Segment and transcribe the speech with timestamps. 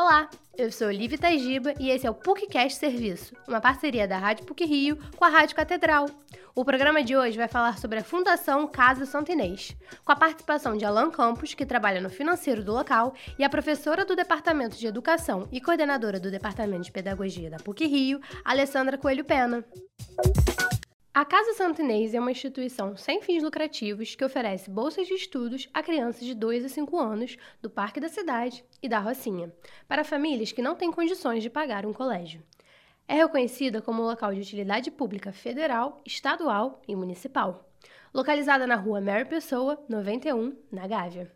[0.00, 4.46] Olá, eu sou Olivia Tajiba e esse é o PUCcast Serviço, uma parceria da Rádio
[4.46, 6.06] PUC Rio com a Rádio Catedral.
[6.54, 10.74] O programa de hoje vai falar sobre a Fundação Casa Santo Inês, com a participação
[10.74, 14.86] de Alan Campos, que trabalha no financeiro do local, e a professora do Departamento de
[14.86, 19.62] Educação e coordenadora do Departamento de Pedagogia da PUC Rio, Alessandra Coelho Pena.
[21.12, 25.82] A Casa Santinês é uma instituição sem fins lucrativos que oferece bolsas de estudos a
[25.82, 29.52] crianças de 2 a 5 anos do Parque da Cidade e da Rocinha,
[29.88, 32.44] para famílias que não têm condições de pagar um colégio.
[33.08, 37.68] É reconhecida como local de utilidade pública federal, estadual e municipal.
[38.14, 41.28] Localizada na rua Mary Pessoa, 91, na Gávea.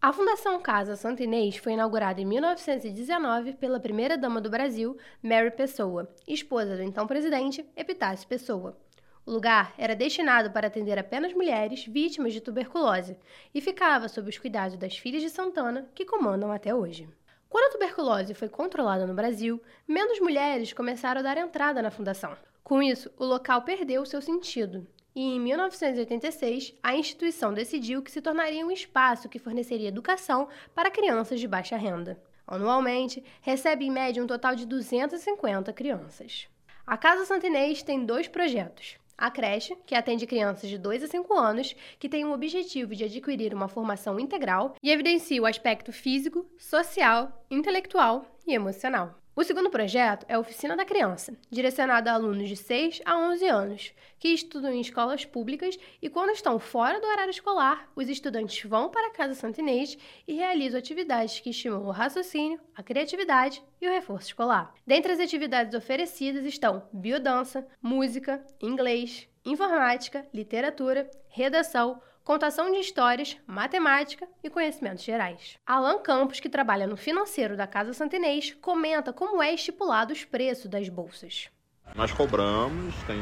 [0.00, 6.76] A Fundação Casa Santinês foi inaugurada em 1919 pela primeira-dama do Brasil, Mary Pessoa, esposa
[6.76, 8.83] do então presidente Epitácio Pessoa.
[9.26, 13.16] O lugar era destinado para atender apenas mulheres vítimas de tuberculose
[13.54, 17.08] e ficava sob os cuidados das filhas de Santana, que comandam até hoje.
[17.48, 22.36] Quando a tuberculose foi controlada no Brasil, menos mulheres começaram a dar entrada na fundação.
[22.62, 24.86] Com isso, o local perdeu seu sentido.
[25.14, 30.90] E em 1986, a instituição decidiu que se tornaria um espaço que forneceria educação para
[30.90, 32.20] crianças de baixa renda.
[32.46, 36.46] Anualmente, recebe em média um total de 250 crianças.
[36.86, 38.98] A Casa Santinês tem dois projetos.
[39.16, 43.04] A creche, que atende crianças de 2 a 5 anos, que tem o objetivo de
[43.04, 49.23] adquirir uma formação integral e evidencia o aspecto físico, social, intelectual e emocional.
[49.36, 53.48] O segundo projeto é a Oficina da Criança, direcionada a alunos de 6 a 11
[53.48, 58.62] anos, que estudam em escolas públicas e, quando estão fora do horário escolar, os estudantes
[58.62, 63.88] vão para a Casa Santinês e realizam atividades que estimulam o raciocínio, a criatividade e
[63.88, 64.72] o reforço escolar.
[64.86, 74.26] Dentre as atividades oferecidas estão biodança, música, inglês, informática, literatura, redação, contação de histórias, matemática
[74.42, 75.58] e conhecimentos gerais.
[75.66, 80.66] Alan Campos, que trabalha no financeiro da Casa Santinês, comenta como é estipulado os preços
[80.66, 81.48] das bolsas.
[81.94, 83.20] Nós cobramos, tem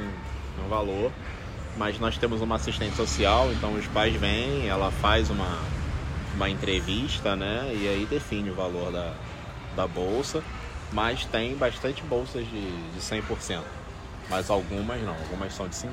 [0.65, 1.13] um valor,
[1.77, 5.59] mas nós temos uma assistente social, então os pais vêm, ela faz uma,
[6.35, 9.13] uma entrevista, né, e aí define o valor da,
[9.75, 10.45] da bolsa,
[10.93, 13.63] mas tem bastante bolsas de, de 100%,
[14.31, 15.89] mas algumas não, algumas são de 50%,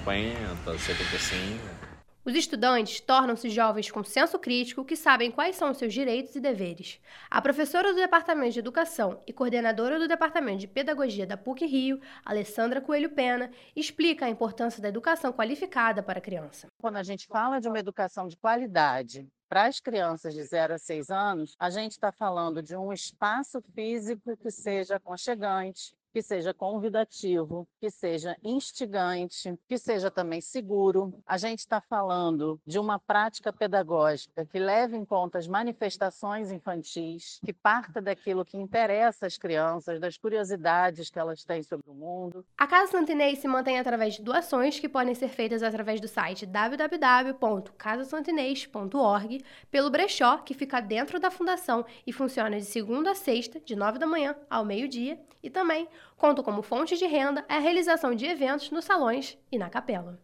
[0.65, 1.88] 75%.
[2.29, 6.39] Os estudantes tornam-se jovens com senso crítico que sabem quais são os seus direitos e
[6.39, 6.99] deveres.
[7.27, 11.99] A professora do Departamento de Educação e coordenadora do Departamento de Pedagogia da PUC Rio,
[12.23, 16.67] Alessandra Coelho Pena, explica a importância da educação qualificada para a criança.
[16.79, 20.77] Quando a gente fala de uma educação de qualidade, para as crianças de 0 a
[20.77, 26.53] 6 anos, a gente está falando de um espaço físico que seja aconchegante, que seja
[26.53, 31.13] convidativo, que seja instigante, que seja também seguro.
[31.25, 37.39] A gente está falando de uma prática pedagógica que leve em conta as manifestações infantis,
[37.45, 42.45] que parta daquilo que interessa às crianças, das curiosidades que elas têm sobre o mundo.
[42.57, 46.45] A Casa Santinês se mantém através de doações que podem ser feitas através do site
[46.45, 53.75] www.casasantinês.org, pelo brechó que fica dentro da fundação e funciona de segunda a sexta, de
[53.75, 55.87] 9 da manhã ao meio-dia, e também
[56.17, 60.19] contam como fonte de renda a realização de eventos nos salões e na capela.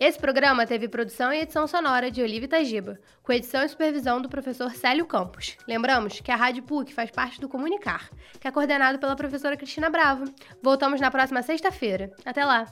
[0.00, 4.28] Esse programa teve produção e edição sonora de Olivia Tajiba, com edição e supervisão do
[4.28, 5.56] professor Célio Campos.
[5.68, 9.88] Lembramos que a Rádio PUC faz parte do Comunicar, que é coordenado pela professora Cristina
[9.88, 10.24] Bravo.
[10.60, 12.10] Voltamos na próxima sexta-feira.
[12.24, 12.66] Até lá!